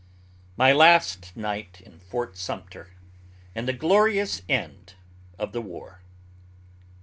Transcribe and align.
MY 0.57 0.73
LAST 0.73 1.37
NIGHT 1.37 1.79
IN 1.81 1.99
FORT 1.99 2.35
SUMTER 2.35 2.89
AND 3.53 3.67
THE 3.67 3.73
GLORIOUS 3.73 4.41
END 4.49 4.95
OF 5.37 5.51
THE 5.53 5.61
WAR. 5.61 6.01